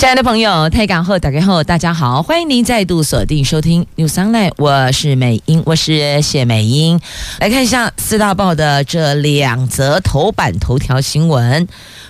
[0.00, 6.98] 亲爱的朋友，台港后打开后，大家好，欢迎您再度锁定收听 News Online，我是美英，我是谢美英。
[7.38, 11.68] 来看一下四大报的这两则头版头条新闻：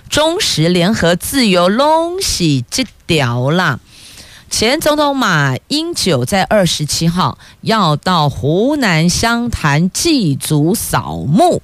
[0.09, 3.80] 中时联合自由拢是这条啦。
[4.48, 11.60] 前总统马英九在二十七号要到湖南湘潭祭祖扫墓。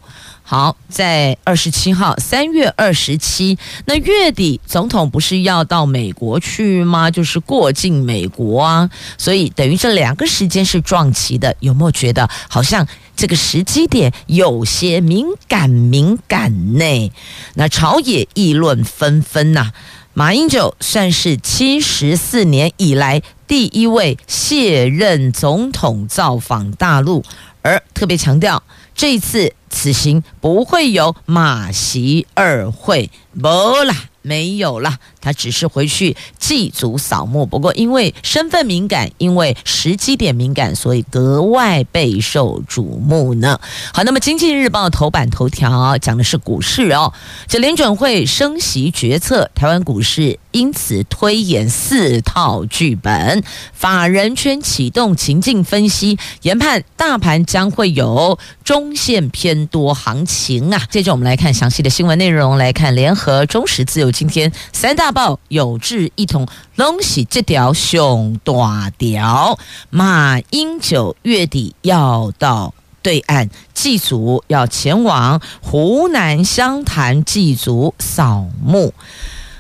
[0.48, 7.10] 好，在二十七号，三月二十七，那月底总统不是要到美国去吗？
[7.10, 11.56] 就是过境美国啊，所以等于这两个时间是撞齐的。
[11.59, 17.12] 有没有觉得好像这个时机点有些敏感敏感呢？
[17.54, 19.73] 那朝野议论纷纷呐。
[20.15, 27.24] 马英九算是七十四年以来第一位卸任总统造访大陆，
[27.62, 28.62] 而特别强调。
[28.95, 33.95] 这一次此行不会有马习二会，没啦，
[34.27, 37.46] 没有啦，他只是回去祭祖扫墓。
[37.46, 43.60] 不过因为身份敏感，因为时机点敏感，所以格外备受瞩目呢。
[43.95, 47.13] 好，那么《经济日报》头版头条讲的是股市哦，
[47.46, 50.40] 这联准会升息决策，台湾股市。
[50.52, 60.80] 因此推演四套剧本，法人圈启动情境分析，研判大盘将会有中线偏多行情啊。
[60.90, 69.59] 接着我们来看详细的新闻内容，来看联合、中时、自由今天三大报有志一同拢是这条熊大条，
[69.91, 72.72] 马英九月底要到
[73.03, 78.94] 对岸祭祖，要前往湖南湘潭祭祖扫墓。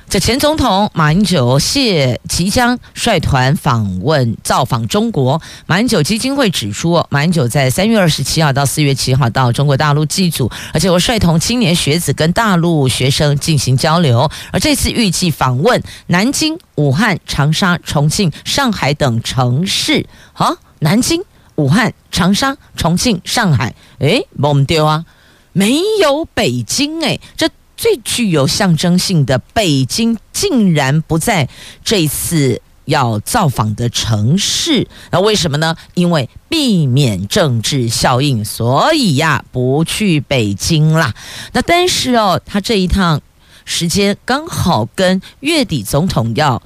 [0.08, 5.42] 这前总统马英九谢即将率团访问造访中国。
[5.66, 14.30] 马英九基金会指出，马英九在三月二十七号到四月七号到中国大陆祭祖，而且我率同青年学子跟大陆学生进行交流。
[14.52, 20.06] 而这次预计访问南京、武汉、长沙、重庆、上海等城市。
[20.34, 21.20] 啊，南京、
[21.56, 25.04] 武汉、长沙、重庆、上海，诶，懵丢啊，
[25.52, 27.50] 没有北京诶，这。
[27.76, 31.48] 最具有象征性的北京竟然不在
[31.84, 35.76] 这次要造访的城市，那为什么呢？
[35.94, 41.12] 因为避免政治效应，所以呀不去北京啦。
[41.52, 43.20] 那但是哦，他这一趟
[43.64, 46.62] 时间刚好跟月底总统要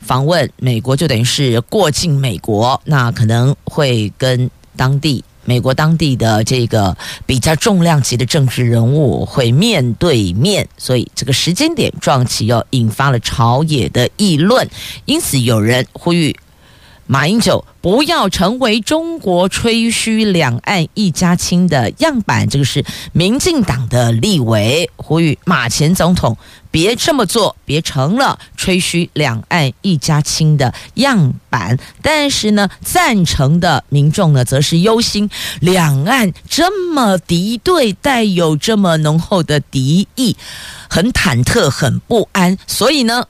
[0.00, 5.24] 访问美国，就等于是过境美国，那可能会跟当地。
[5.44, 6.96] 美国当地的这个
[7.26, 14.68] 比较重量级的政治人物会面对面，所以这个时间点撞起又引发了朝野的议论，
[15.06, 16.36] 因此有人呼吁。
[17.12, 26.36] 马英九不要成为中国吹嘘两岸一家亲的样板，这个是民进党的立委呼吁马前总统
[26.70, 31.76] 别这么做，别成了吹嘘两岸一家亲的样板。
[32.00, 35.28] 但是呢，赞成的民众呢，则是忧心
[35.58, 40.36] 两岸这么敌对，带有这么浓厚的敌意，
[40.88, 43.24] 很忐忑，很不安，所以呢，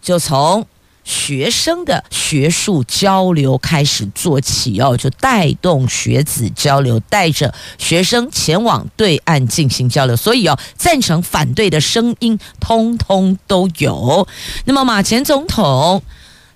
[0.00, 0.64] 就从。
[1.06, 10.16] 学生的学术交流开始做起哦，就带动学子交流，带着学生前往对岸进行交流。
[10.16, 14.26] 所以哦，赞成反对的声音通通都有。
[14.64, 16.02] 那么马前总统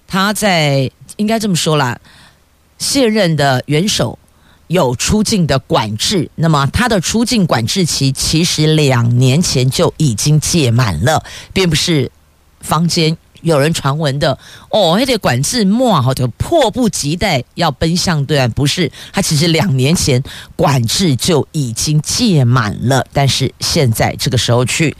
[0.09, 2.01] 他在应该这么说啦，
[2.77, 4.19] 卸任的元首
[4.67, 11.23] 有出境的管制，那么他的出境管制期其实两年前就已经届满了，
[11.53, 12.11] 并不是
[12.61, 13.17] 坊间。
[13.43, 14.39] 有人传闻的
[14.71, 18.91] 哦，还得管制末好就迫不及待要奔向对岸，不是？
[19.13, 20.23] 他其实两年前
[20.57, 24.97] 管制就已经届满了，但是现在这个时候去，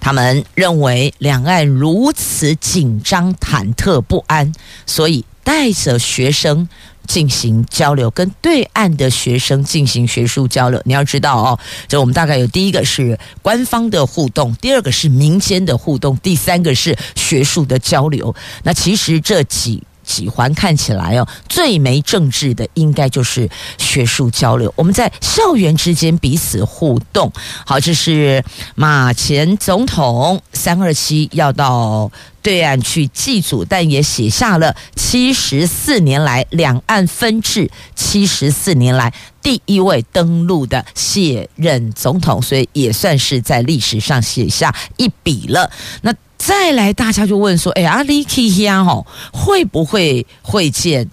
[0.00, 4.52] 他们认为两岸如此紧张、忐忑不安，
[4.86, 6.68] 所以带着学生。
[7.10, 10.80] 进行交流，跟对岸的学生进行学术交流。
[10.84, 11.58] 你要知道哦，
[11.88, 18.32] 这我们大概有第一个是官方的互动，第二个是民间的互动，第三个是学术的交流。
[18.62, 24.72] 那其实这几几环看起来哦，最没政治的应该就是学术交流。
[24.76, 27.32] 我们在校园之间彼此互动。
[27.66, 28.44] 好，这是
[28.76, 32.10] 马前总统三二七要到
[32.42, 45.70] 对岸去祭祖，但也写下了七十四年来两岸分治七十四年来第一位登陆的卸任总统，所以也算是在历史上写下一笔了。
[46.02, 51.08] 那再来，大家就问说：“哎，阿里基亚哦，会不会会见？”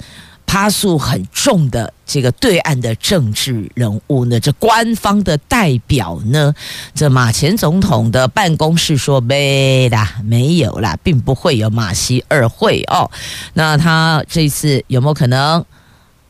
[0.47, 4.39] 趴数很重的这个对岸的政治人物呢？
[4.39, 6.55] 这官方的代表呢？
[6.95, 13.11] 这马前总统的办公室说没啦，没有啦，并不会有马习二会哦。
[13.53, 15.63] 那他这次有没有可能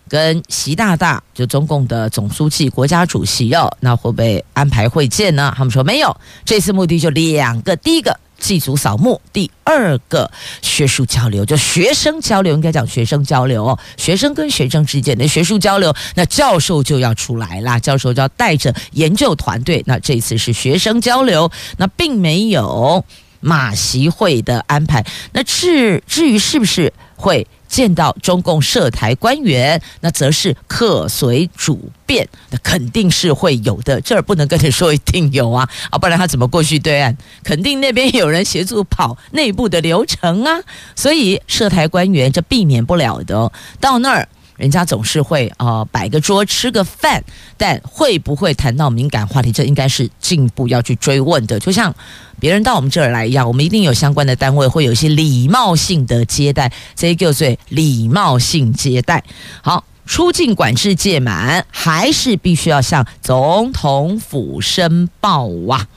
[0.09, 3.71] 跟习大大，就中共的总书记、国家主席哦？
[3.81, 5.53] 那会不会安排会见呢？
[5.55, 6.17] 他们说没有。
[6.43, 8.19] 这次目的就两个，第一个。
[8.39, 10.29] 祭祖扫墓，第二个
[10.61, 23.03] 学术交流，就学生交流，应该讲学生交流哦，学生跟学生之间的学术交流，那教授就要出来啦，教授就要带着研究团队，那这次是学生交流，那并没有
[23.39, 27.47] 马习会的安排，那至至于是不是会？
[27.67, 33.99] 见到中共涉台官员，那则是客随主便，那肯定是会有的。
[34.01, 37.15] 这儿不能跟你说一定有啊， 啊，不然他怎么过去对岸？
[37.43, 40.59] 肯定那边有人协助跑内部的流程啊。
[40.95, 43.51] 所以涉台官员这避免不了的。
[43.79, 44.27] 到那儿，
[44.57, 47.23] 人家总是会啊、呃、摆个桌吃个饭，
[47.55, 51.59] 但会不会谈到敏感话题，这应该是进一步要去追问的。
[51.59, 51.95] 就像。
[52.39, 59.23] 别人到我们这儿来一样，我们一定有相关的单位会有一些礼貌性的接待，这叫做礼貌性接待。
[59.63, 65.87] 好，出境管制届满，还是必须要向总统府申报啊。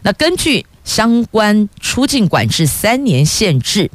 [0.00, 3.90] 那根据相关出境管制三年限制，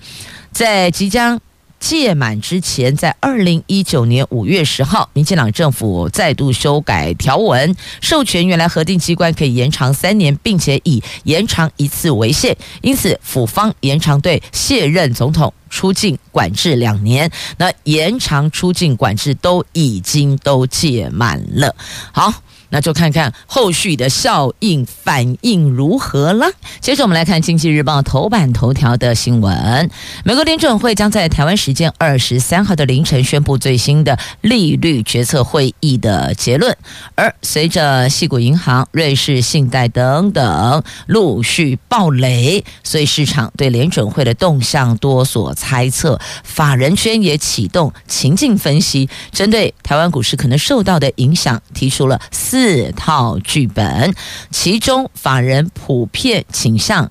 [0.52, 1.42] 在即将。
[1.80, 12.56] 届满之前，在二零一九年五月十号，民进党政府再度修改条文，授权原来核定机关可以延长三年，并且以延长一次为限。
[12.82, 17.32] 因此，府方延长对卸任总统出境管制两年。
[17.58, 21.76] 那延长出境管制都已经都届满了。
[22.12, 22.34] 好。
[22.70, 26.48] 那就看看后续的效应反应如何了。
[26.80, 29.90] 接着我们来看《经济日报》头版头条的新闻：
[30.24, 36.78] 美国联准会将在台湾时间二十三号的凌晨宣布最新的利率决策会议的结论。
[37.16, 46.20] 而随着矽谷银行、瑞士信贷等等陆续暴雷，所以市场对联准会的动向多所猜测。
[46.44, 52.59] 法人圈也启动情境分析，针对台湾股市可能受到的影响，提出了四。
[52.60, 54.14] 四套剧本，
[54.52, 57.10] 其中法人普遍倾向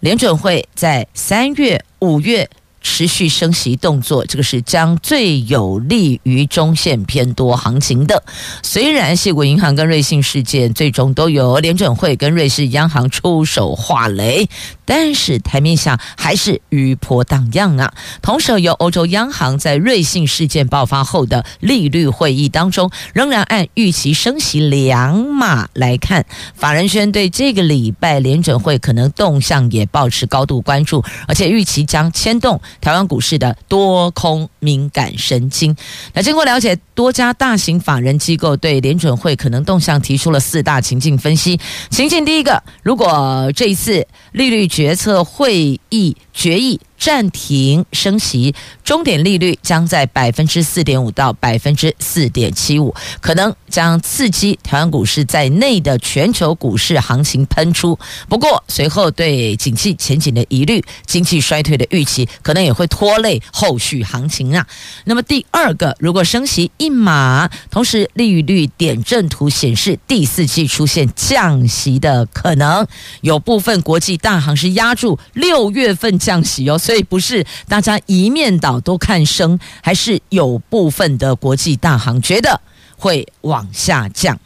[0.00, 2.48] 联准会在三月、五月。
[2.80, 8.22] 持续升息动作，这个是将最有利于中线偏多行情的。
[8.62, 14.48] 虽然系国银行跟瑞信事件最终都由联准会跟瑞士央行出手化雷，
[14.88, 17.92] 但是台面下还是余波荡漾啊。
[18.22, 26.24] 同时，由欧洲央行在瑞信事件爆发后的利率会议当中，仍然按预期升息两码来看。
[26.54, 32.58] 法人圈对这个礼拜联准会可能动向也保持高度关注，而且预期将牵动。
[32.80, 35.76] 台湾股市的多空敏感神经。
[36.14, 41.60] 那经过了解，多家大型法人机构对联准会可能动向提出了四大情境分析。
[41.90, 46.78] 情境第一个，如果这一次利率决策会议决议。
[46.98, 57.98] 暂停升息，终点利率将在百分之四点五到百分之四点七五，可能将刺激台湾股市在内的全球股市行情喷出。
[58.28, 64.66] 不过，随后对景气前景的疑虑、经济衰退的预期，可能也会拖累后续行情啊。
[65.04, 72.86] 那么第二个，如果升息一码，同时利率点阵图显示第四季出现降息的可能，
[73.20, 76.76] 有部分国际大行是压住六月份降息哦。
[76.88, 82.58] 所以不是大家一面倒都看升，还是有部分的国际大行觉得
[82.96, 84.40] 会往下降。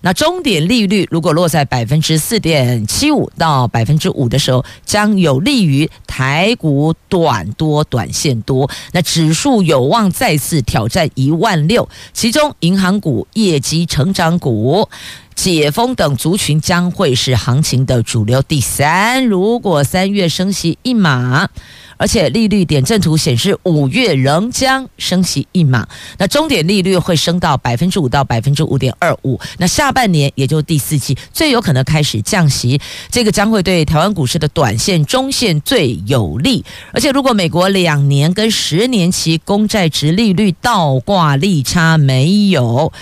[0.00, 11.88] 那终点利率如果落在百分之四点七五到百分之五的时候，将有利于台股短多短线多，那指数有望再次挑战一万六。
[12.12, 14.86] 其中银行股、业绩成长股、
[15.34, 18.40] 解封等族群将会是行情的主流。
[18.42, 21.48] 第三，如果三月升息一码。
[21.96, 25.86] 而且利率点阵图显示，五月仍将升息一码，
[26.18, 29.38] 那终点利率会升到百分之五到百分之五点二五。
[29.58, 36.64] 那下半年，也就是第四季，最有可能开始降息，这个将会对台湾股市的短线、中线最有利。
[36.92, 42.92] 而且，如果美国两年跟十年期公债殖利率倒挂利差没有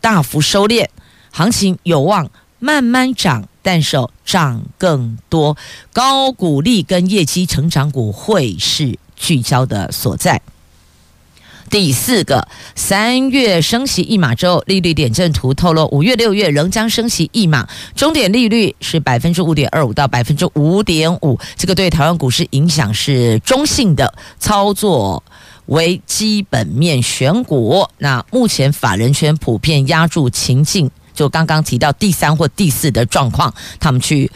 [0.00, 0.88] 大幅收敛，
[1.34, 3.48] 行情有望慢慢涨。
[3.66, 5.56] 但是涨更多，
[5.94, 10.42] 高股利跟业绩成长股会是聚焦的所在。
[11.70, 21.40] 第四个，三月升息一码之后，利率点阵图透露，五月、六月仍将升息一码，终点利率是百分之五点二五到百分之五点五。
[21.56, 25.24] 这个对台湾股市影响是中性的，操作
[25.64, 27.88] 为基本面选股。
[27.96, 34.30] 那目前法人圈普遍压住情境，就刚刚提到第三或第四的状况，他们去。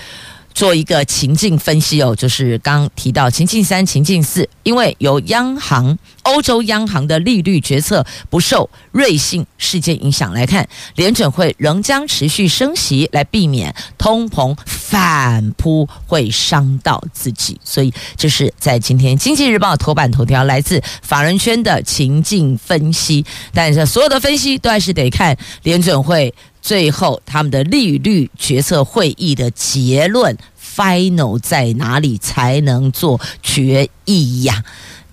[0.55, 26.35] 做一个情境分析哦，就是刚提到情境三、情境四，因为由央行、欧洲央行的利率决策不受瑞信事件影响来看，联准会仍将持续升息来避免通膨反扑会伤到自己，所以这是在今天经济日报头版头条来自法人圈的情境分析，但是所有的分析都还是得看联准会。
[26.61, 34.63] 最后，他们的利率决策会议的结论 final 在哪里才能做决议呀？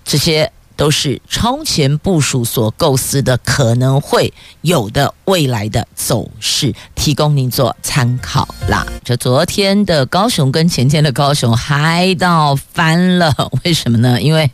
[0.04, 8.86] 这些都是超前部署所构思的可能会有的未来的走势，提供您做参考啦。
[9.02, 13.34] 这昨天的高雄跟前天的高雄嗨到翻了，
[13.64, 14.20] 为什么呢？
[14.20, 14.50] 因为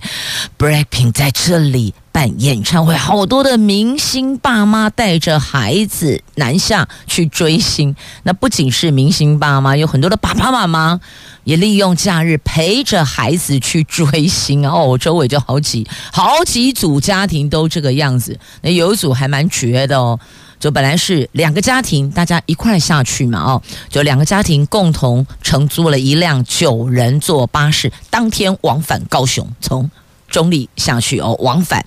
[0.57, 1.93] breaking 在这里。
[2.12, 7.97] 办演唱会，好多的明星爸妈带着孩子南下去追星。
[8.23, 11.00] 那不仅是明星爸妈，有很多的爸爸妈妈
[11.45, 14.69] 也利用假日陪着孩子去追星。
[14.69, 18.38] 哦，周围就好几好几组家庭都这个样子。
[18.61, 20.21] 那有一组还蛮绝的哦，
[20.61, 23.40] 就本来是两个家庭，大家一块下去嘛。
[23.42, 29.90] 哦，就两个家庭共同承租了一辆九人座巴士，当天往返高雄，从
[30.28, 31.83] 中坜下去哦，往返。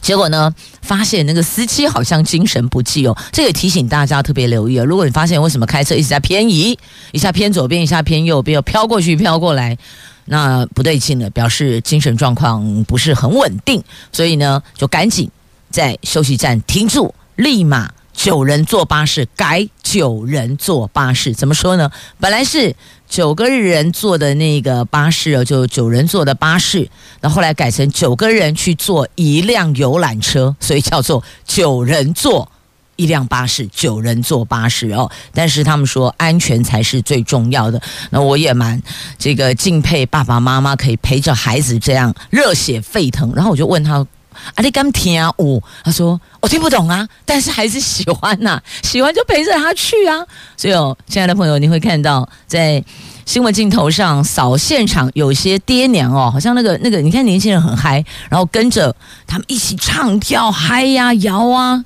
[0.00, 0.52] 结果呢，
[0.82, 3.16] 发现那个司机好像精神不济哦。
[3.30, 4.84] 这也提醒大家特别留意啊。
[4.84, 6.78] 如果你发现为什么开车一直在偏移，
[7.12, 9.76] 一下偏左边，一下偏右边，又飘过去飘过来，
[10.24, 13.82] 那不对劲了，表示精神状况不是很稳定。
[14.12, 15.30] 所以呢，就赶紧
[15.70, 17.90] 在休息站停住，立马
[18.22, 21.32] 九人坐巴士改九人坐巴士。
[21.32, 21.90] 怎么说呢？
[22.18, 22.76] 本来是。
[23.08, 26.88] 九个人坐的那个巴士哦，就九人坐的巴士，
[27.20, 32.48] 那后来改成九个人去坐一辆游览车，所以叫做九人坐
[32.94, 35.10] 一辆巴士，九人坐巴士哦。
[35.34, 38.80] 但是他们说安全才是最重要的，那我也蛮
[39.18, 43.32] 这个敬佩爸爸妈妈可以陪着孩子这样热血沸腾。
[43.34, 44.06] 然后我就问他。
[44.54, 45.32] 啊，你敢听啊？
[45.36, 50.24] 我他说我听不懂啊，但是还是喜欢呐、 喜欢就陪着他去啊。
[50.56, 52.82] 所以哦，亲爱的朋友，你会看到在
[53.26, 58.94] 新闻镜头上扫现场，有些爹娘哦，好像那个那个，你看年轻人很嗨，然后跟着
[59.26, 61.84] 他们一起唱跳嗨呀摇啊。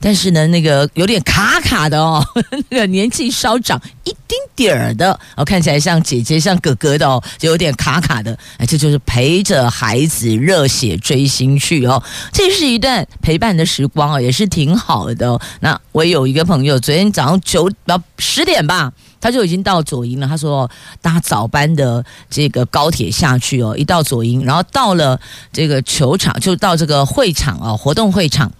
[0.00, 2.22] 但是呢，那个有点卡卡的哦，
[2.68, 8.38] 那个年纪稍长一丁点儿的哦，看起来像姐姐像哥哥的哦，就有点卡卡的。
[8.58, 15.40] 哎，这就是陪着孩子热血追星去哦，这是一段陪伴的时光哦，也是挺好的。
[15.60, 20.28] 那我有一个朋友，昨天早上九到十点吧，他就已经到左营了。
[20.28, 20.70] 他说
[21.00, 25.18] 搭早班的这个高铁下去哦，一到左营，然后到了
[25.50, 28.52] 这个球场，就到这个会场哦，活动会场。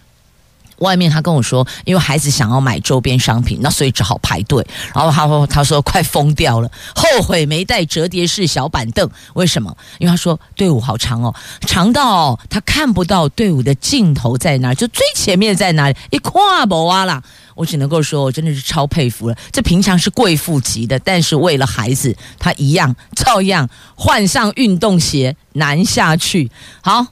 [0.84, 4.64] 外面他跟我说，因为孩子想要买周边商品，那所以只好排队。
[4.94, 9.08] 然后他说：“他说快疯掉了，后悔没带折叠式小板凳。
[9.32, 9.74] 为什么？
[9.98, 11.34] 因为他说队伍好长哦，
[11.66, 17.22] 长到他看不到队伍的尽头在哪，就最前面在哪里，一跨不哇啦。
[17.54, 19.36] 我只能够说，我真的是超佩服了。
[19.50, 26.50] 这平常是贵妇级的，但是为了孩子，他一样照样换上运动鞋南下去。
[26.82, 27.06] 好。”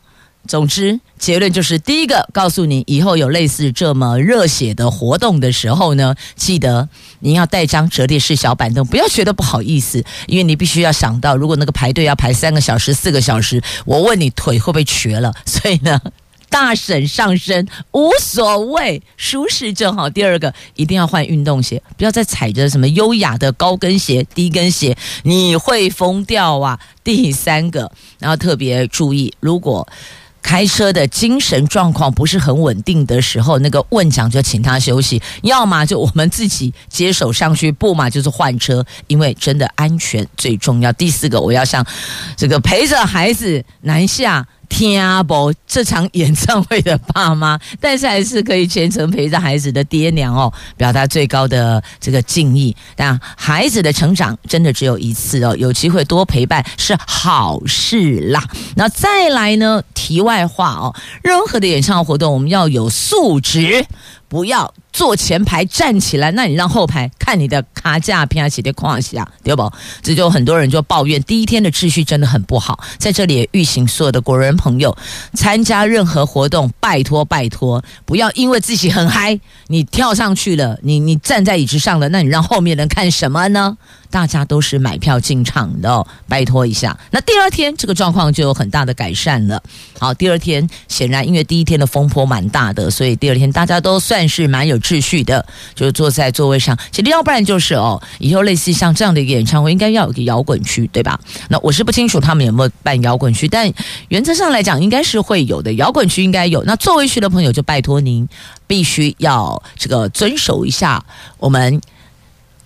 [0.49, 6.89] 总之，结论就是：第一个，告诉你以后有类似这么热血的活动的时候呢，记得
[7.21, 15.33] 你要带张折叠式小板凳，不要觉得不好意思，因为你必须要想到，如果那个排队要排三个小时、四个小时，我问你腿会不会瘸了？
[15.47, 16.01] 所以呢，
[16.51, 20.11] 大婶上身无所谓，舒适就好。
[20.11, 26.81] 第二个，一定要换运动鞋，不要再踩着什么优雅的高跟鞋、低跟鞋，你会疯掉啊！
[27.05, 29.87] 第三个，然后特别注意，如果
[30.43, 40.93] 开车的精神状况不是很稳定的时候，那个问讲就请他休息，要么就我们自己接手上去，不嘛就是换车，因为真的安全最重要。
[40.93, 41.87] 第四个，我要向
[42.37, 44.47] 这个陪着孩子南下。
[44.73, 52.75] 听不这场演唱会的爸妈，但是还是可以全程陪着孩子的爹娘哦，表达最高的这个敬意。
[52.97, 58.43] 但孩子的成长真的只有一次哦，有机会多陪伴是好事啦。
[58.75, 59.83] 那再来呢？
[59.95, 63.87] 题外话哦，任何的演唱活动我们要有素质。
[64.33, 69.71] 不要坐前排站起来，那你让后排看你的卡架片起的框下，对不？
[70.03, 72.83] 这就很多人就抱怨第一天的秩序真的很不好。
[72.97, 74.97] 在这里也预请所有的国人朋友，
[75.35, 83.77] 参加任何活动，拜托拜托，不要因为自己很嗨，你跳上去了，你你站在椅子上了，那你让后面人看什么呢？
[84.13, 86.97] 大家都是买票进场的，拜托一下。
[87.11, 89.61] 那第二天这个状况就有很大的改善了。
[89.99, 96.79] 好，第二天显然因为第一天的风波蛮大的，所以第二天大家都算是蛮有秩序的，就是坐在座位上。
[96.91, 101.19] 其实要不然就是哦，以后类似像这样的一个演唱会，应该要有个摇滚区，对吧？
[101.49, 103.73] 那我是不清楚他们有没有办摇滚区，但
[104.09, 105.73] 原则上来讲应该是会有的。
[105.73, 106.63] 摇滚区应该有。
[106.65, 108.29] 那座位区的朋友就拜托您，
[108.67, 111.03] 必须要这个遵守一下
[111.39, 111.81] 我们。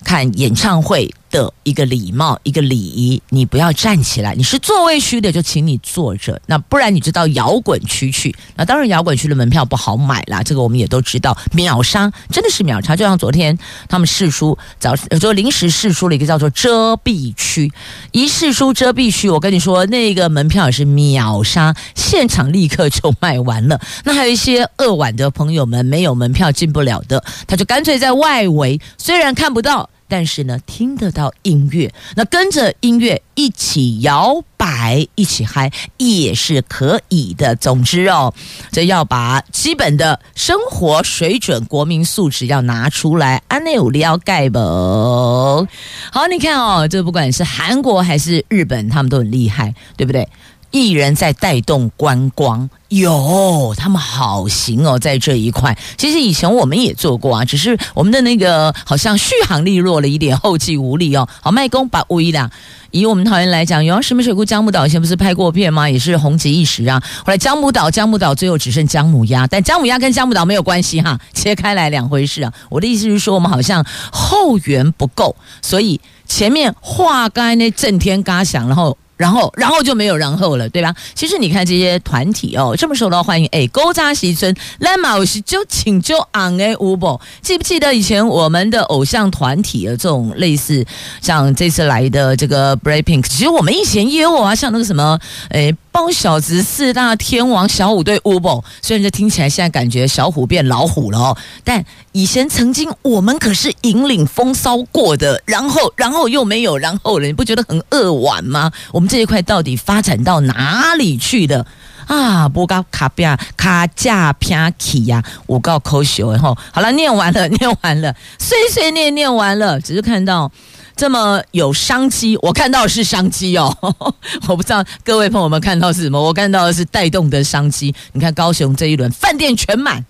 [0.04, 4.35] 看演唱会的一个礼貌，一个礼仪，你不要站起来。
[4.35, 6.40] 你是座位区的，就请你坐着。
[6.47, 8.35] 那不然你就到摇滚区去。
[8.54, 11.37] 那当然，摇滚区的门票不好买啦，这个我们也都知道。
[11.52, 12.95] 秒杀，真的是秒杀。
[12.97, 17.73] 就像昨天他们试出早就临时试出了一个叫做遮蔽区，
[18.12, 23.80] 一试出遮蔽区，我跟你说，那个门票也是秒杀，现场立刻就卖完了。
[24.04, 29.90] 那还有一些扼腕的朋友们没有门票进不了的，他就干脆在外围，虽然看不到。
[30.08, 37.54] 但是呢，听得到音乐，那跟着音乐一起摇摆、一起嗨也是可以的。
[37.56, 38.32] 总之哦，
[38.70, 43.42] 这要把基本的生活水准、国民素质要拿出来。
[43.48, 44.58] 安内有了解不？
[44.58, 50.28] 好，你看哦，这不管是韩国还是日本，他们都很厉害，对不对？
[50.76, 55.76] 艺人在带动观光，有，他们好行哦，在这一块。
[55.97, 61.26] 其实以前我们也做过啊，只是我们的那个好像续航力弱了一点，后继无力哦。
[61.40, 62.50] 好，卖公把威啦。
[62.90, 65.88] 以我们桃园来讲，有啊，石门水库江母岛以前不是拍过片吗？
[65.88, 67.02] 也是红极一时啊。
[67.18, 72.52] 后来江母岛，江母岛最后只剩姜母鸭，但姜母鸭跟姜母岛没有关系哈，切开来两回事啊。
[72.68, 78.97] 我的意思是说，我们好像后援不够，所以前面话刚才那震天嘎响，然后。
[79.16, 80.94] 然后，然后就没有然后了，对吧？
[81.14, 87.20] 其实你看这些团体哦，这么受到欢迎，哎，勾扎西村、蓝毛是就请就昂哎乌不？
[87.40, 90.85] 记不记得以前我们的偶像团体的这种类似，
[91.20, 95.75] 像这次来的这个 BLACKPINK，其实我们以前也有啊，像那个什么，哎。
[95.97, 101.82] 包小子四大天王小虎队乌宝，虽然这听起来现在感觉小虎变老虎了哦，但
[102.13, 108.71] 以前曾经我们可是引领风骚过的，然后然后又没有然后了，你不觉得很扼腕吗？
[108.93, 111.65] 我们这一块到底发展到哪里去的
[112.06, 112.47] 啊？
[112.47, 120.52] 波高卡比亚卡加皮亚奇呀，我告扣修然后好了，念完了， 念完了，碎碎念念完了，只是看到。
[120.97, 123.76] 这么有商机，我看到的是商机哦。
[124.49, 127.95] 我不知道各位朋友们看到是什么，我看到的是带动的商机。
[128.13, 130.02] 你看高雄这一轮饭店全满，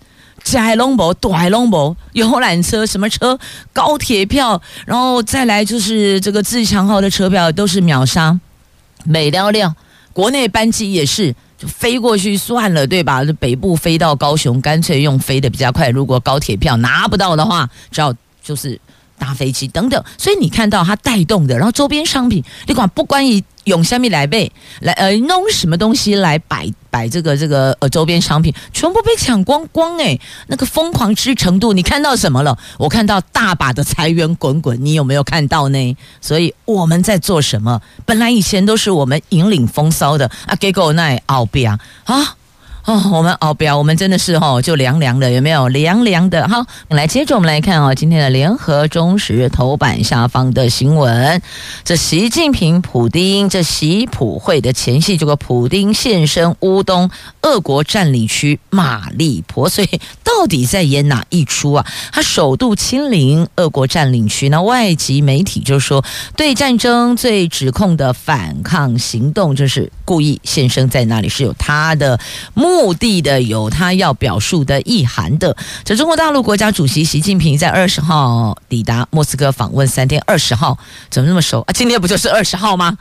[0.45, 3.37] 小海龙博、大海龙博、游览车什么车、
[3.73, 8.39] 高铁票，然后再来就是这个自强号的车票都是秒杀，
[9.03, 9.75] 美了了。
[10.13, 13.25] 国内班机也是，就飞过去算了，对吧？
[13.25, 15.89] 就北部飞到高雄，干脆用飞的比较快。
[15.89, 18.79] 如果高铁票拿不到的话，只要就是。
[19.17, 32.57] 搭飞机等等，所以你看到它带动的，然后周边商品，你管不关于用虾米来背来呃弄什么东西来摆摆这个这个呃周边商品，全部被抢光光诶，那个疯狂之程度，你看到什么了？
[32.77, 35.97] 我看到大把的财源滚滚，你有没有看到呢？
[36.21, 37.81] 所以我们在做什么？
[38.05, 42.36] 本来以前都是我们引领风骚的啊，结果那后边啊。
[42.87, 46.47] 哦，我们哦，表我们真的是、哦，就凉凉的，有没有凉凉的？
[46.47, 51.41] 好，来接着我们来看哦，今天的联合中时头版下方的新闻，
[51.83, 61.85] 这习近平普丁这习普会的前戏，这个普丁现身乌东俄国占领区马利坡，所以到底在演哪一出啊？
[62.13, 66.05] 他首度亲临俄国占领区，那外籍媒体就说，
[66.37, 72.17] 对战争最指控的反抗行动，就是故意现身在那里，是有他的
[72.53, 72.76] 目。
[72.77, 75.57] 目的的有他要表述的意涵的。
[75.83, 80.77] 这中国大陆国家主席习近平在二十号抵达莫斯科访问三天，二十号
[81.09, 81.73] 怎么那么熟啊？
[81.73, 82.95] 今天不就是二十号吗？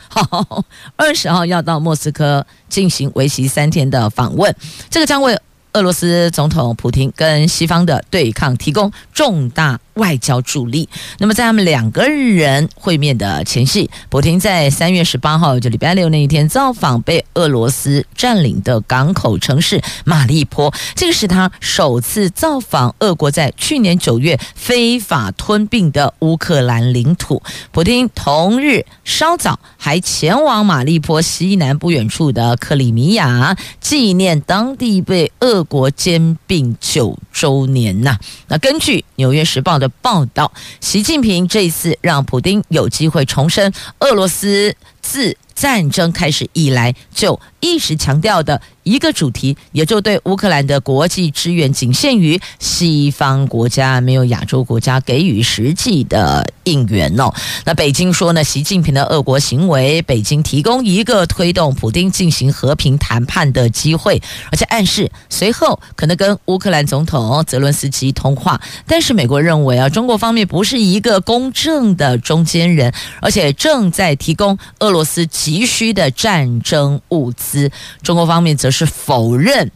[0.97, 4.57] 二十号要到莫斯科进行为期三天的访问，
[4.89, 5.39] 这个将为
[5.75, 10.89] 俄罗斯总统普京跟西方的对抗提供重大外交助力。
[11.19, 27.43] 那么在他们两个人会面的前夕，普京在三月十八号，就礼拜六那一天造访被俄罗斯占领的港口城市马利坡，这个是他首次造访俄国在去年九月非法吞并的乌克兰领土。
[27.73, 38.19] 普丁同日稍早还前往马利坡西南不远处的克里米亚，纪念当地被俄国兼并九周年呐。
[38.49, 44.75] 那根据《纽约时报》的报道，习近平这一次让普京有机会重申俄罗斯
[45.07, 57.33] 自战争开始以来就一直强调的一个主题，也就对乌克兰的国际支援仅限于西方国家，没有亚洲国家给予实际的应援哦。
[57.65, 68.61] 那北京说呢，习近平的俄国行为，北京提供一个推动普丁进行和平谈判的机会，而且暗示随后可能跟乌克兰总统泽伦斯基通话。
[68.87, 77.71] 但是美国认为啊，中国方面不是一个公正的中间人，而且正在提供俄罗斯急需的战争物资。
[78.03, 79.71] 中国方面则是否认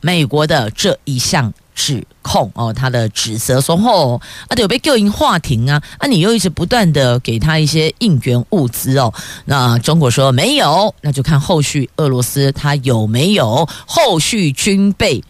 [0.00, 9.12] 美国的这一项指控哦，他的指责说：“哦，啊，有被救营话庭啊，啊，你又一直不断的给他一些应援物资哦。”
[9.46, 15.22] 那中国说没有，那就看后续俄罗斯他有没有后续军备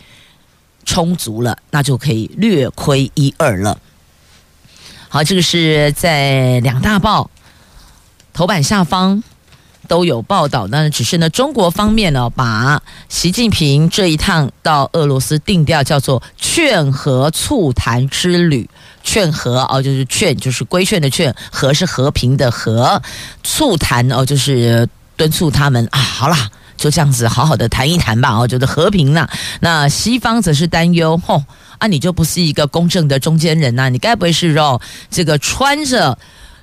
[0.85, 3.79] 充足了，那就可以略亏一二了。
[5.09, 7.31] 好，这个是在两大报
[8.33, 9.23] 头版下方。
[9.91, 18.71] 都有报道，那只是呢，中国方面呢，把习近平这一趟到俄罗斯定调叫做“劝和促谈之旅”。
[19.03, 23.03] 劝和哦，就是劝，就是规劝的劝；和是和平的和。
[23.43, 28.37] 促谈哦，就是敦促他们啊，好啦，就这样子好好的谈一谈吧。
[28.39, 29.29] 哦，就是和平了。
[29.59, 31.43] 那西方则是担忧，吼
[31.79, 33.89] 啊，你就不是一个公正的中间人呐？
[33.89, 36.17] 你该不会是哦，这个穿着？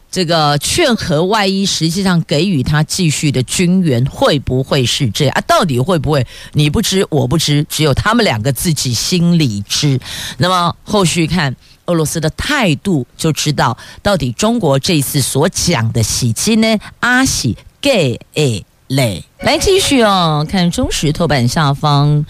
[0.09, 5.41] 这个劝和外衣，实际上给予他继续的军援，会不会是这样啊？
[5.41, 6.25] 到底会不会？
[6.53, 9.99] 你不知，我不知，只有他们两个自己心里知。
[10.37, 16.77] 那么后续看俄罗斯的态度，就知道到底中国这次所讲的喜金呢？
[17.01, 22.25] 阿喜给诶嘞，来继续哦，看中石头版下方，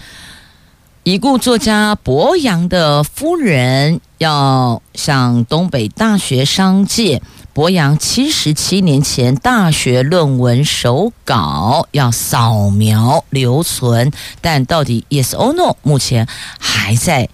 [1.04, 7.22] 已故作家博洋的夫人要向东北大学商界。
[7.58, 16.28] 柏杨七十七年前大学论文手稿要扫描留存，但到底 yes or no，目前
[16.60, 17.28] 还在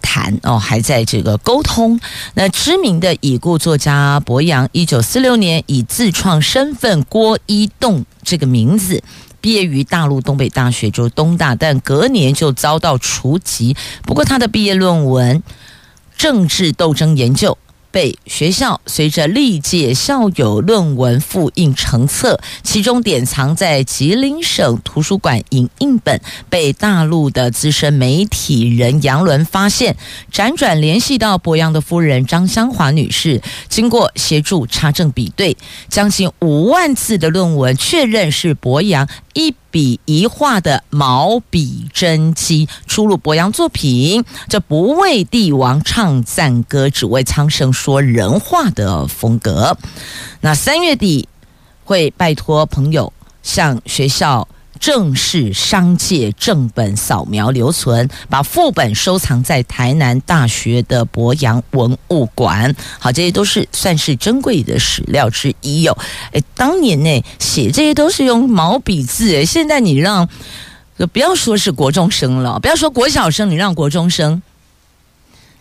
[0.00, 1.98] 谈哦，还在这个沟通。
[2.34, 9.02] 那知名的已故作家柏杨，一九四六年以自创身份郭一栋这个名字
[9.40, 13.76] 毕业于大陆东北大学，就是东大，但隔年就遭到除籍。
[14.04, 15.42] 不过他的毕业论文
[16.16, 17.58] 政治斗争研究。
[17.98, 29.96] 被学校随着历届校友论文复印成册，其中典藏在吉林省图书馆影印本，被大陆的资深媒体人杨伦发现，
[30.32, 35.56] 辗转联系到柏杨的夫人张香华女士，经过协助查证比对，
[35.88, 39.08] 将近五万字的论文确认是柏杨
[39.38, 44.24] 一笔一画的毛笔真迹，出入博洋作品。
[44.48, 49.78] 这不为帝王唱赞歌，只为苍生说人话的风格。
[50.40, 51.28] 那三月底
[51.84, 53.12] 会拜托朋友
[53.44, 54.48] 向学校
[54.80, 62.74] 正式商界正本扫描留存，把副本收藏在台南大学的博洋文物馆。
[62.98, 65.96] 好，这些都是算是珍贵的史料之一哟。
[66.32, 70.28] 哎，当年呢写这些都是用毛笔字，哎，现在你让，
[70.98, 74.42] 就不要说是国中生了，不要说国小生，你让国中生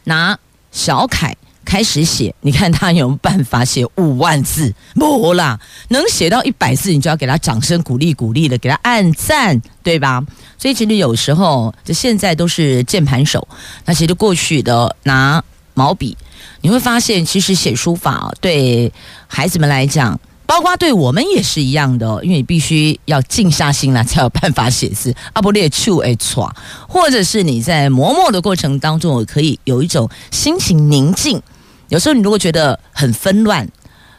[0.03, 0.38] 拿
[0.71, 1.36] 小楷。
[1.67, 4.73] 开始写，你看他有办法写五万字？
[4.95, 10.25] 不啦，能写到一百字，你就要给他掌声鼓励鼓励的，给他按赞，对吧？
[10.58, 13.45] 所以其实有时候，就现在都是键盘手，
[13.84, 16.15] 那其实过去的拿毛笔，
[16.62, 18.89] 你会发现，其实写书法对
[19.27, 25.13] 孩子们来讲，包括对我们也是一样的，因为你必须要静下心来，才有办法写字。
[25.34, 26.49] 阿不列处诶错，
[26.88, 31.41] 或者是你在磨墨的过程当中，可以有一种心情宁静。
[31.89, 33.67] 有时候你如果觉得很纷乱、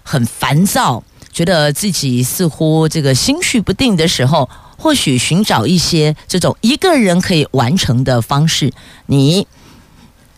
[0.03, 1.03] 很烦躁，
[1.33, 8.73] 觉得自己似乎这个心绪不定的时候，或许寻找一些这种一个人可以完成的方式，
[9.07, 9.47] 你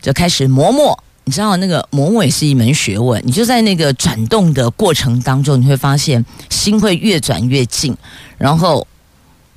[0.01, 1.03] 就开始磨墨。
[1.23, 7.95] 你知道那个磨墨也是一门学问，你就在那个转动的过程当中，你会发现心会越转越静，
[8.39, 8.85] 然后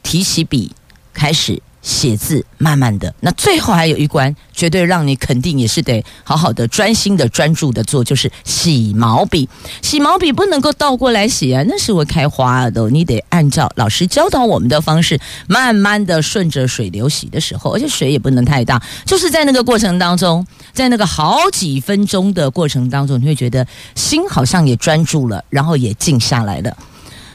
[0.02, 0.70] 提起笔
[1.14, 3.14] 开始写字，慢慢的。
[3.20, 9.46] 那最后还有一关，绝对让你肯定也是得好好的、专心的、专注的做，就是洗毛笔。
[9.82, 12.88] 洗毛笔不能够倒过来洗啊，那是会开花的。
[12.88, 18.82] 你得按照老师教导我们的方式，慢慢的顺着水流洗的时候，而且水也不能太大。
[19.04, 26.74] 就是在那个过程当中，在那个好几分钟的过程当中，你会觉得心好像也专注了，然后也静下来了。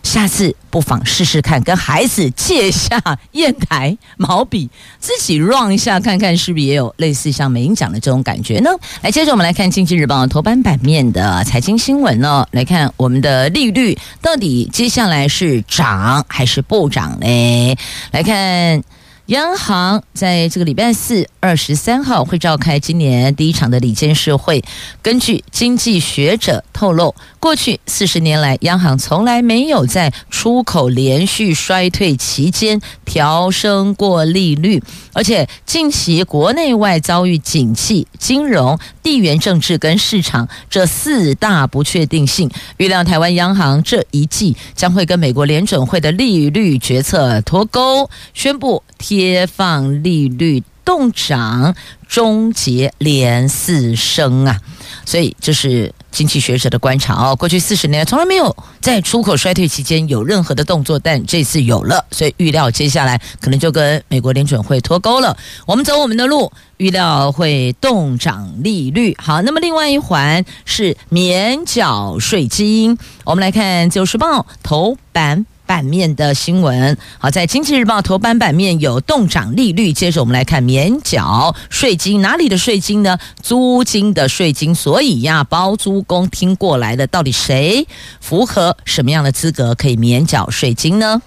[0.09, 2.99] 下次不妨试试看，跟孩子借一下
[3.31, 4.67] 砚台毛笔，
[4.99, 8.71] 自己 run 一下，看看是不是也有类似像美英讲的这种感觉呢？
[9.03, 17.77] 来，接着我们来看《经济日报》头版版面的财经新闻呢，来看我们的利率到底接下来是涨还是不涨呢？
[18.09, 18.83] 来看。
[19.29, 24.63] 央行在这个礼拜四二十三号会召开今年第一场的里监事会。
[25.03, 34.81] 根据经济学者透露，过去四十年来，央行从来没有在出口连续衰退期间调升过利率，
[35.19, 48.81] 而且近期国内外遭遇景气、金融、地缘政治跟市场这四大不确定性，预料台湾央行这一季将会跟美国联准会的利率决策脱钩，宣布。
[48.97, 51.73] 贴放利率冻涨，
[52.09, 54.59] 终结连四升啊！
[55.05, 57.35] 所以这是经济学者的观察哦。
[57.35, 65.37] 过去四十年从来没有在出口衰退期间有任何的动作，但这次有了，所以预料接下来可能就跟美国联准会脱钩了。
[65.65, 69.15] 我们走我们的路，预料会动涨利率。
[69.19, 72.97] 好，那么另外一环是免缴税金。
[73.23, 75.45] 我们来看《自由时报》头版。
[75.69, 79.93] 版面的新闻，好，在《经济日报》头版版面有动涨利率。
[79.93, 83.19] 接着我们来看免缴税金，哪里的税金呢？
[83.43, 84.73] 租金的税金。
[84.73, 87.85] 所以呀，包租公听过来的，到底谁
[88.19, 91.21] 符合什么样的资格可以免缴税金呢？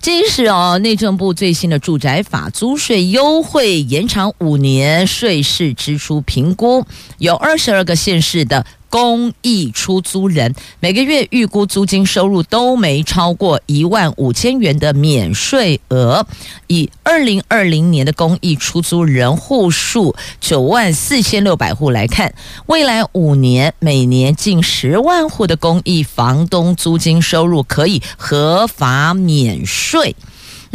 [0.00, 6.86] 这是哦，内政部最新的住宅法租税优惠延长五年，税事支出评估，
[7.18, 8.64] 有二十二个县市的。
[8.94, 16.24] 公益出租人每个月预估租金收入都没超过一万五千元的免税额，
[16.68, 22.32] 以二零二零年的公益出租人户数九万四千六百户来看，
[22.66, 30.14] 未来五年每年近十万户的公益房东租金收入可以合法免税。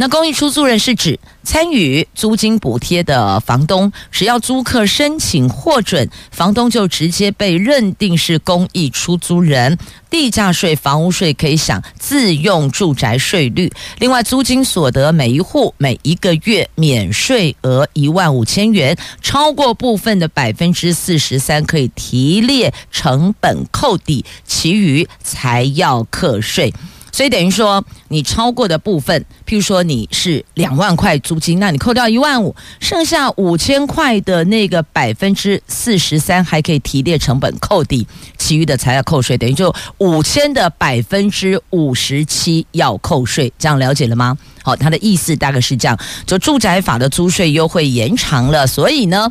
[0.00, 9.76] 那公益出租人是指参与租金补贴的房东，只要租客申请获准，房东就直接被认定是公益出租人，
[10.08, 13.70] 地价税、房屋税可以享自用住宅税率。
[13.98, 26.72] 另外，租金所得每一户每一个月免税额一万五千元，超过部分的百分之四十三可以提列成本扣抵，其余才要课税。
[27.20, 38.06] 所以等于说，你超过的部分，譬如说你是两万块租金，那你扣掉一万五，剩下五千块的那个百分之四十三还可以提列成本扣抵，
[38.38, 39.36] 其余的才要扣税。
[39.36, 44.38] 等于就五千的百分之五十七要扣税，这样了解了吗？
[44.62, 49.30] 好，他的意思大概是这样：就住宅法的租税优惠延长了，所以呢，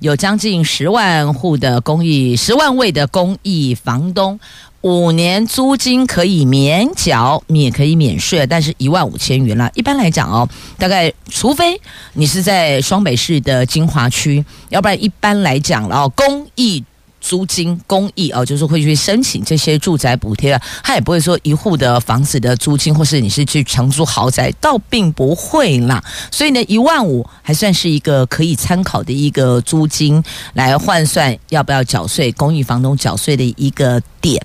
[0.00, 4.38] 有将近十万户的公益，十万位的公益房东。
[4.82, 9.70] 五年租金可以免缴，免可以免税，但是一万五千元啦。
[9.74, 11.78] 一般来讲哦，大概除非
[12.14, 16.82] 你是在双北市的精华区，要不然一般来讲哦，公益
[17.20, 26.02] 租金公益哦，就是会去申请这些住宅补贴，他也不会说一户的房子的租金，或是你是去承租豪宅，倒并不会啦。
[26.30, 34.42] 所以呢，一万五还算是一个可以参考的一个租金来换算要不要缴税，公益房东缴税的一个点。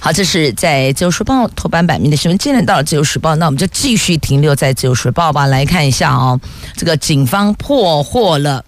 [0.00, 2.38] 好，这是在《自由时报》头版版面的新闻。
[2.38, 5.46] 既然到了《自由时报》，那我们就继续停留在《自由时报》吧。
[5.46, 6.40] 来看一下哦，
[6.76, 8.64] 这个警方破获了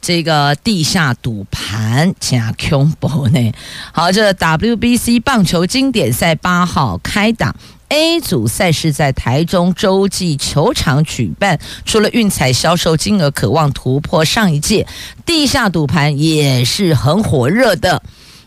[0.00, 3.52] 这个地下赌盘，加恐怖呢。
[3.92, 7.56] 好，这 WBC 棒球经典赛八号开打
[7.88, 11.58] ，A 组赛事在台中洲际球场举办。
[11.86, 14.86] 除了运彩销售金额渴望突破上一届，
[15.24, 18.02] 地下赌盘也是很火热的。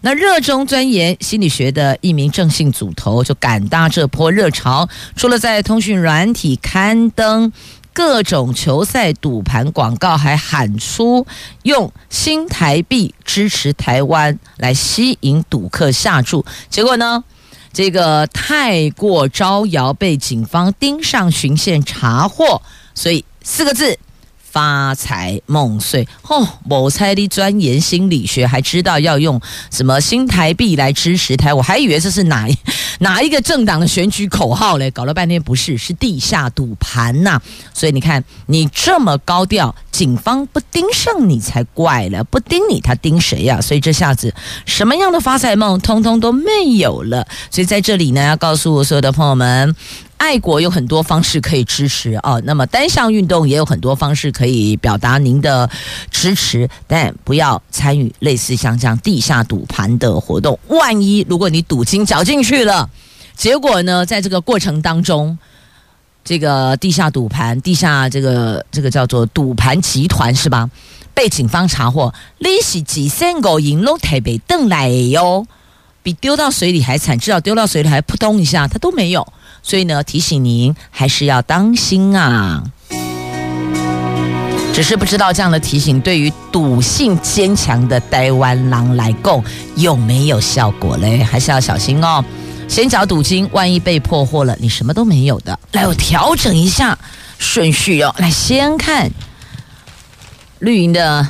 [0.07, 7.51] 那热衷钻研心理学的一名郑信组头就赶搭这波热潮，除了在通讯软体刊登
[7.91, 11.27] 各种球赛赌盘广告，还喊出
[11.63, 16.45] 用新台币支持台湾来吸引赌客下注。
[16.69, 17.21] 结果呢，
[17.73, 22.61] 这个太过招摇，被警方盯上巡线查获，
[22.95, 23.99] 所以四个字。
[24.57, 29.39] 发财梦碎哦，某猜的钻研心理学，还知道要用
[29.69, 32.47] 什么新台币来支持台，我还以为这是哪
[32.97, 37.39] 哪一个政党的选举口号嘞，搞了半天不是，是地下赌盘呐。
[37.71, 43.61] 所以你看，你这么高调，警方不盯上你才怪了，不盯你他盯谁呀？
[43.61, 44.33] 所以这下子
[44.65, 47.27] 什么样的发财梦，通通都没有了。
[47.51, 49.75] 所以在这里呢，要告诉所有的朋友们。
[50.17, 55.69] 爱国有很多方式可以支持哦，那么单项运动也有很多方式可以表达您的
[56.11, 60.59] 支持，但不要参与类似像这样地下赌盘的活动。
[60.67, 62.89] 万一如果你赌金缴进去了，
[63.35, 65.37] 结果呢，在这个过程当中，
[66.25, 70.69] 这个地下赌盘、地下这个这个叫做赌盘集团是吧？
[71.13, 75.45] 被警方查获，利息几千个银龙台北邓来哟，
[76.03, 79.25] 比丢到水里还惨，至少丢到水里还扑通一下，它都没有。
[79.67, 82.63] 所以呢，提醒您还是要当心啊！
[84.73, 89.43] 只是不知道这样的提醒对于赌性坚强的台湾狼来讲
[89.75, 91.21] 有没有效果嘞？
[91.21, 92.23] 还是要小心哦。
[92.69, 95.59] 先缴赌金，万一被破获了，你什么都没有的。
[95.73, 96.97] 来，我调整一下
[97.37, 98.15] 顺序哦。
[98.19, 99.11] 来，先看
[100.59, 101.27] 绿营的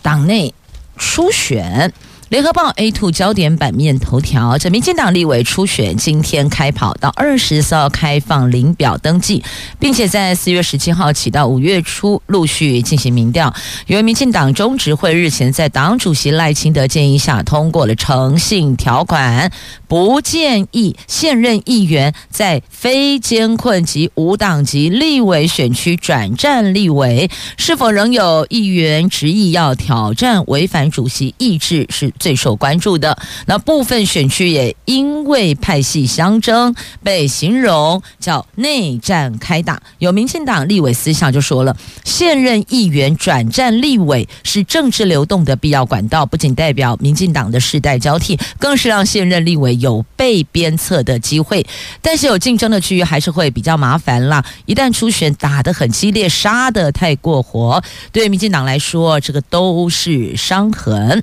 [0.00, 0.54] 党内
[0.96, 1.92] 初选。
[2.34, 9.44] 联合报 A two 焦点版面头条：这民进党立委初选今天开跑，到二十四号开放领表登记，
[9.78, 13.54] 并且在四月十七号起到五月初陆续进行民调。
[13.86, 19.52] 由于民进党中执会日前在党主席赖清德建议下通过了诚信条款，
[19.94, 27.30] 不建议现任议员在非艰困及无党籍立委选区转战立委。
[27.56, 33.16] 是否仍有议员执意要挑战违反主席意志是最受关注的。
[33.46, 39.80] 那部分选区也因为派系相争，被形容叫内战开打。
[40.00, 51.64] 有民进党立委私下就说了，现任议员转战立委是政治流动的必要管道，不仅代表民进党的世代交替，更是让现任立委有被鞭策的机会。
[52.00, 54.44] 但是有竞争的区域还是会比较麻烦啦。
[54.64, 61.22] 一旦初选打得很激烈，杀得太过火，对民进党来说，这个都是伤痕。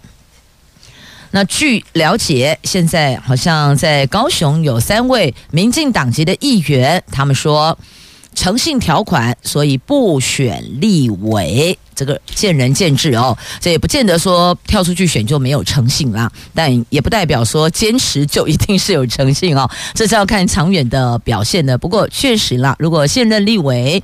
[1.33, 7.77] 那据了解，现在好像在高雄有三位民进党籍的议员，他们说
[8.33, 11.77] 诚信条款，所以不选立委。
[11.93, 21.77] 这个见仁见智哦，这也不见得说跳出去选就没有诚信啦，但也不代表说坚持就一定是有诚信哦，这是要看长远的表现的。
[21.77, 24.01] 不过确实啦，如果现任立委。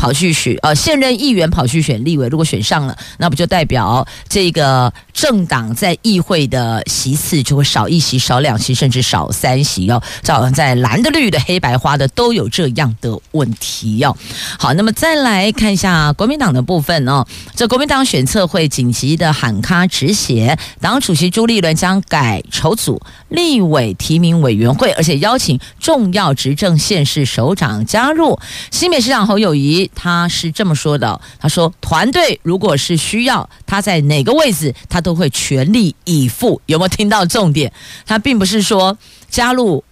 [0.00, 10.02] 跑去选呃，现任议员跑去选立委，如果选上了，那不就代表这个政党在议会的席次就会少一席、少两席，甚至少三席哦。
[10.26, 14.16] 好像在蓝的、绿的、黑白花的都有这样的问题哦。
[14.58, 17.26] 好，那么再来看一下国民党的部分哦。
[17.54, 28.38] 这国民党选策会紧急的喊卡止血，党主席朱立伦将改筹组立委提名委员会，而且邀请重要执政县市首长加入。
[28.70, 29.89] 新北市长侯友谊。
[29.94, 36.60] 他是这么说的：“他说，团队如果是需要他在哪个位置，他都会全力以赴。
[36.66, 37.72] 有没有听到重点？
[38.06, 38.96] 他并不是说
[39.28, 39.84] 加入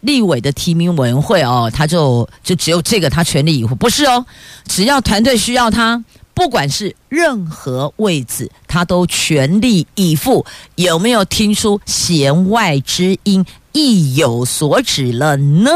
[0.00, 4.26] 立委的提名委员会哦，他就就只有这个，他全力以赴，不是哦。
[4.66, 10.44] 只要团队需要他，不管是任何位置，他都全力以赴。
[10.74, 15.70] 有没有听出弦外之音，意有所指了呢？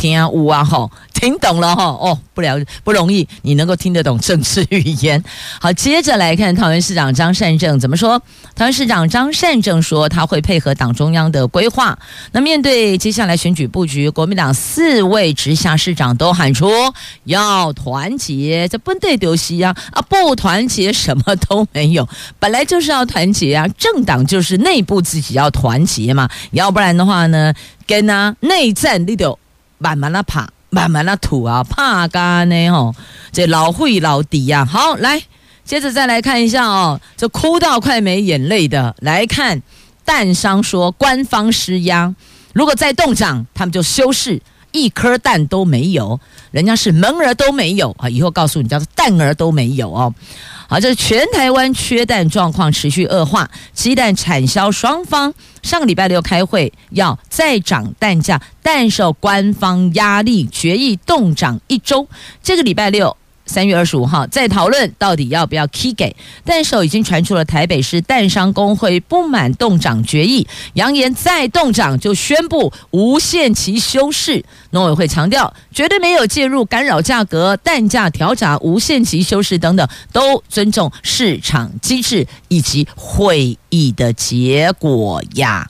[0.00, 5.22] 听啊，呜啊，吼。”听懂了哈哦，不了不容易，你能够听得懂政治语言。
[5.60, 8.22] 好，接着来看桃园市长张善政怎么说。
[8.54, 11.98] 桃园市长张善政说，他会配合党中央的规划。
[12.32, 16.70] 那面对接下来选举布局，国民党四位直辖市长都喊出
[17.24, 20.00] 要团结，这不得丢西呀啊！
[20.00, 22.08] 不团结什么都没有。
[22.38, 27.52] 本来就是要团结啊，政党就是内部自己要团结嘛，要不然的话呢，
[27.86, 29.38] 跟啊内战你就
[29.80, 30.48] 慢慢的爬。
[30.72, 32.94] 慢慢的吐啊，怕干呢吼，
[33.32, 34.64] 这老会老底呀、啊。
[34.64, 35.20] 好，来，
[35.64, 39.60] 接着再来看一下哦，这哭到快没眼泪的，来看
[40.04, 42.14] 蛋商说官方施压，
[42.52, 44.40] 如果再动涨，他们就休市，
[44.72, 46.18] 一颗蛋都没有，
[46.50, 50.14] 人家是门儿都没有啊，以后告诉你叫做蛋儿都没有哦。
[50.68, 62.06] 好，这全台湾缺蛋状况持续恶化，鸡蛋产销双方上个礼拜六开会，要再涨蛋价，但受官方压力决议冻涨一周。
[62.40, 63.16] 这个礼拜六
[63.50, 66.14] 三月二十五号再讨论到底要不要起给。
[66.44, 74.44] 但是已经传出了台北市蛋商工会不满冻涨决议，扬言再冻涨就宣布无限期休市。
[74.70, 85.68] 农委会强调，绝对没有介入干扰价格、蛋价调涨、无限期休市等等，都尊重市场机制以及会议的结果呀。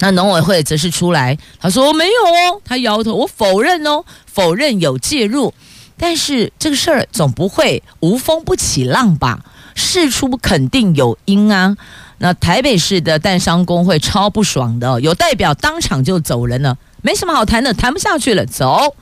[0.00, 5.54] 那农委会则是出来，他说没有哦，他摇头，我否认哦，否认有介入。
[5.98, 9.44] 但是这个事儿总不会无风不起浪吧？
[9.74, 11.76] 事出肯定有因啊。
[12.18, 18.94] 那台北市的蛋商工会超不爽的，有代表当场就走人了，没什么好谈的，谈不下去了，走，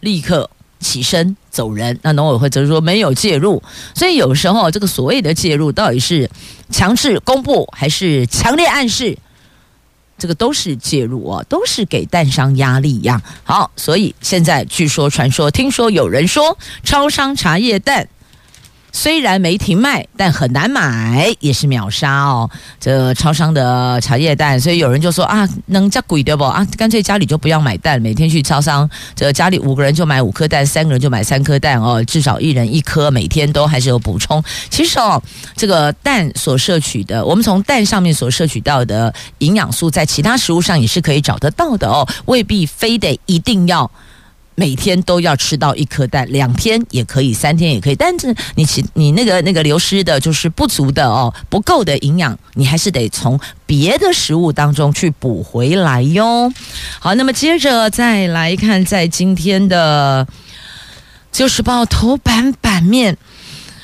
[0.00, 1.98] 立刻起身走人。
[2.02, 3.62] 那农委会则是说没有介入，
[3.94, 6.30] 所以有时候这个所谓的介入到底是
[6.70, 9.18] 强制公布还是强烈暗示？
[10.16, 13.22] 这个都是介入哦，都是给蛋商压力呀。
[13.42, 18.08] 好，所以现在据说、传说、听说有人说，超商茶叶蛋。
[18.94, 22.48] 虽然没停卖，但很难买，也是秒杀哦。
[22.78, 26.64] 这超商的茶叶蛋，所以有人就说啊，能加贵的不啊？
[26.78, 34.40] 干脆家里就不要买蛋，每天去超商，这家里五个人就买五颗蛋，三个人就买三颗蛋哦，至少一人一颗，每天都还是有补充。
[34.70, 35.20] 其实哦，
[35.56, 43.90] 这个蛋所摄取的，我们从蛋上面所摄取到的营养素，在其他食物上也是可以找得到的哦，未必非得一定要。
[44.56, 47.94] 每天都要吃到一颗蛋，两天也可以，三天也可以。
[47.94, 56.52] 但是你其你那个那个流失的，就是不足的哦，不够的营养，你还是得从别的食物当中去补回来哟。
[57.00, 60.24] 好，那么接着再来看，在今天的
[61.32, 63.16] 《自由时报》头版版面，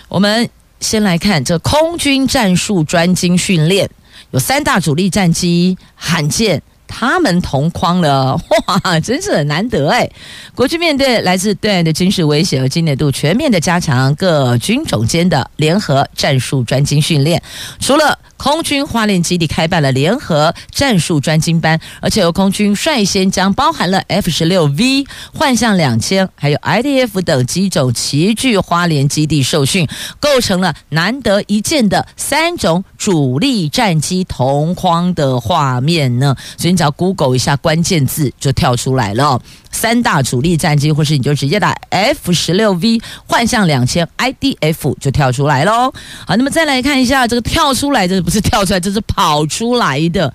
[0.08, 0.48] 我们
[0.78, 3.90] 先来看这空军战术专精训练，
[4.30, 6.62] 有三大主力战机，罕见。
[6.90, 10.10] 他们同框了， 哇，真是很难得哎！
[10.54, 17.40] 国军面对来自对岸的军事威胁，和激烈度全面的加强各军种间的联合战术专精训练，
[17.78, 18.18] 除了。
[18.40, 29.86] 空军花莲基地开办了联合战术专精班，而且由空军率先将包含了 F 十六 V、幻象两千，还有 IDF 等机种齐聚花莲基地受训，
[30.18, 36.34] 构成了难得一见的三种主力战机同框的画面呢。
[36.56, 39.38] 所以你只要 Google 一下关键字，就跳出来了。
[39.70, 45.92] 三大主力战机，或是你就直接打 F 十六 V 幻象两千 IDF 就跳出来喽。
[46.26, 50.32] 好，那么再来看一下这个跳出来，这不是跳出来，这是跑出来的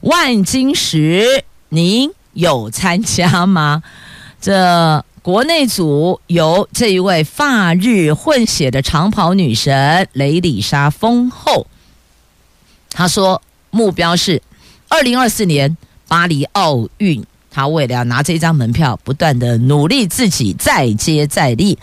[0.00, 3.82] 万金石，您有参加吗？
[4.42, 11.66] 这国内组由这一位法日混血的长跑女神雷里莎丰后，
[12.90, 14.42] 她说目标是
[14.90, 15.78] 二零二四年
[16.08, 17.24] 巴黎奥运。
[17.50, 21.78] 他为了要拿这张门票，不断的努力自己，再接再厉。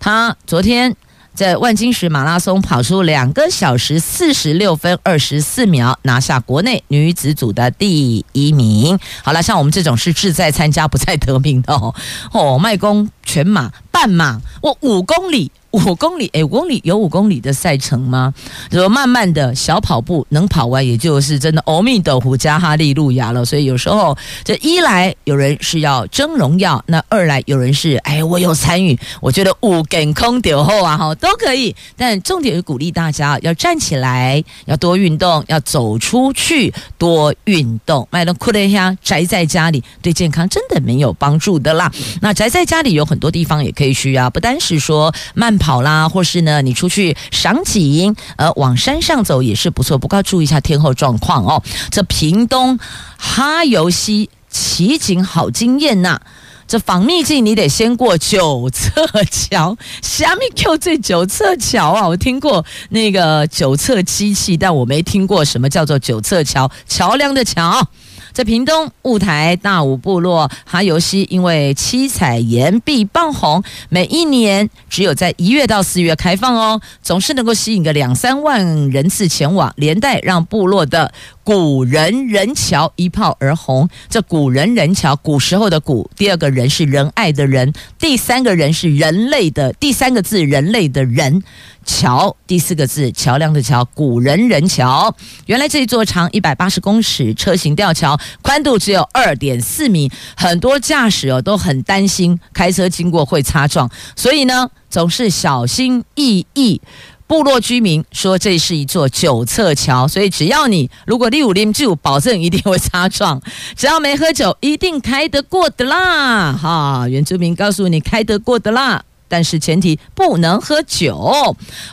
[0.00, 0.96] 他昨天
[1.34, 8.98] 在万金石马拉松跑出两个小时四十六分二十四秒，拿下国内女子组的第一名。
[9.22, 11.94] 好了，像我们这种是志在参加不在得名的哦。
[12.32, 15.50] 哦，麦公全马、半马，我五公里。
[15.72, 18.32] 五公里，诶，五公里有五公里的赛程吗？
[18.70, 23.42] 就慢慢的小跑步能跑完，也就是真的阿弥陀佛加哈利路亚了。
[23.42, 31.74] 所以有时候这一来有人是要争荣耀，那二来有人是哎，我有参与，我觉得五更空丢后啊哈都可以。
[31.96, 38.06] 但重点是鼓励大家要站起来，要多运动，要走出去多运动。
[38.10, 41.90] 麦伦库雷亚宅在家里对健康真的没有帮助的啦。
[42.20, 45.58] 那宅在家里有很多地方也可以去啊，不单是说慢。
[45.62, 49.96] 跑啦，或是呢，你出去赏景，呃，往山上走也是不错。
[49.96, 51.62] 不过要注意一下天候状况哦。
[51.88, 52.76] 这屏东
[53.16, 56.18] 哈游溪奇景好惊艳呐！
[56.66, 62.08] 这访秘境你得先过九侧桥，虾米 Q 最九侧桥啊？
[62.08, 67.86] 我听过那个九侧机器，但我没听过什么叫做九侧桥，桥梁的桥。
[68.32, 81.12] 在屏东雾台大武部落哈游溪，因为七彩岩壁爆红，每一年只有在一月到四月开放哦，总是能够吸引个两三万人次前往，连带让部落的
[81.44, 83.88] 古人人桥一炮而红。
[84.08, 91.42] 这古人人桥，古时候的古，第二个人是仁爱的人，第三个人是人类的，第三个字人类的人。
[91.84, 95.14] 桥，第四个字桥梁的桥，古人人桥。
[95.46, 106.80] 原来这一座长一百八十公尺车行吊桥，宽度只有二点四米，很多驾驶哦都很担心开车经过会擦撞，所以呢总是小心翼翼。
[107.28, 113.40] 部落居民说这是一座九侧桥，所以只要你如果你五零九，保证一定会擦撞。
[113.74, 116.52] 只要没喝酒，一定开得过的啦！
[116.52, 119.02] 哈，原住民告诉你开得过的啦。
[119.32, 121.16] 但是前提不能喝酒。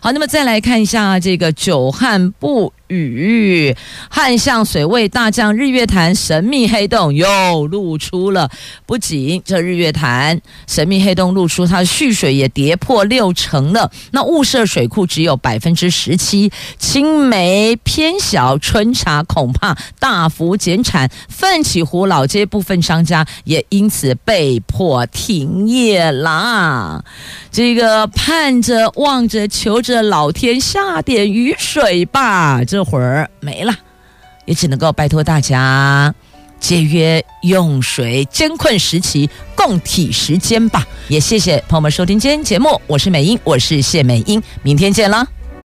[0.01, 3.75] 好，那么再来看一下这个久旱不雨，
[4.09, 8.49] 汉象水位大降，日月潭神秘黑洞又露出了。
[8.85, 13.91] 不仅这日月潭神秘黑洞露出，它蓄水也跌破六成了。
[14.11, 21.09] 那雾社水库只有百分之十七，青梅偏小，春茶恐怕大幅减产。
[21.29, 27.03] 奋起湖老街部分商家也因此被迫停业啦。
[27.51, 33.75] 这个盼着、望着、求着老天下点雨水吧，这这会儿没了，
[34.45, 36.15] 也只能够拜托大家
[36.61, 40.87] 节约用水，艰困时期共体时间吧。
[41.09, 45.27] 也谢谢朋友们收听今天节目，我是美英，我是谢美英，明天见了。